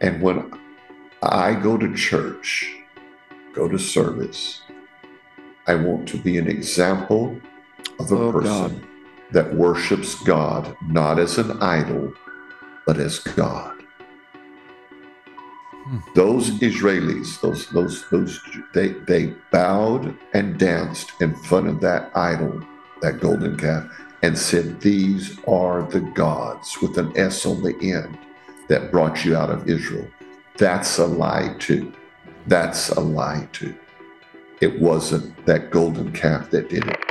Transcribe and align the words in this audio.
And 0.00 0.22
when 0.22 0.50
I 1.22 1.54
go 1.54 1.76
to 1.76 1.94
church, 1.94 2.74
go 3.52 3.68
to 3.68 3.78
service, 3.78 4.62
I 5.66 5.74
want 5.74 6.08
to 6.08 6.16
be 6.16 6.38
an 6.38 6.48
example 6.48 7.38
of 7.98 8.10
a 8.10 8.16
Oh, 8.16 8.32
person 8.32 8.78
God. 8.80 8.82
that 9.32 9.54
worships 9.54 10.14
God 10.24 10.74
not 10.88 11.18
as 11.18 11.38
an 11.38 11.60
idol, 11.62 12.12
but 12.86 12.96
as 12.98 13.18
God. 13.18 13.74
Hmm. 15.84 15.98
Those 16.14 16.50
Israelis, 16.60 17.40
those 17.40 17.66
those 17.68 18.08
those 18.10 18.40
they 18.74 18.88
they 19.06 19.34
bowed 19.50 20.16
and 20.32 20.58
danced 20.58 21.12
in 21.20 21.34
front 21.34 21.68
of 21.68 21.80
that 21.80 22.10
idol, 22.14 22.62
that 23.02 23.20
golden 23.20 23.56
calf, 23.56 23.84
and 24.22 24.36
said, 24.36 24.80
"These 24.80 25.38
are 25.46 25.82
the 25.82 26.00
gods," 26.00 26.76
with 26.80 26.96
an 26.98 27.12
S 27.16 27.44
on 27.46 27.62
the 27.62 27.76
end, 27.92 28.16
that 28.70 28.92
brought 28.92 29.24
you 29.24 29.36
out 29.36 29.50
of 29.50 29.68
Israel. 29.68 30.06
That's 30.56 30.98
a 30.98 31.06
lie 31.06 31.56
too. 31.58 31.92
That's 32.46 32.88
a 32.90 33.00
lie 33.00 33.48
too. 33.52 33.74
It 34.60 34.80
wasn't 34.80 35.44
that 35.44 35.72
golden 35.72 36.12
calf 36.12 36.50
that 36.50 36.68
did 36.68 36.86
it. 36.86 37.09